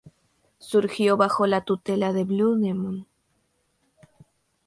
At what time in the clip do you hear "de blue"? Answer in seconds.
2.11-2.55